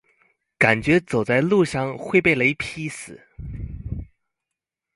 [0.57, 3.21] 感覺走在路上會被雷劈死